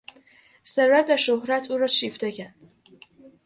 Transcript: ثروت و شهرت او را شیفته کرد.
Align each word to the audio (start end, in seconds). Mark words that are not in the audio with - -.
ثروت 0.65 1.09
و 1.09 1.17
شهرت 1.17 1.71
او 1.71 1.77
را 1.77 1.87
شیفته 1.87 2.31
کرد. 2.31 2.55